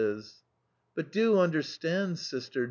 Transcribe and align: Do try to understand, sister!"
Do 0.01 0.23
try 0.95 1.03
to 1.03 1.37
understand, 1.37 2.17
sister!" 2.17 2.59